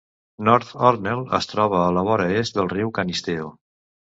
[0.47, 3.53] North Hornell es troba a la vora est del riu Canisteo.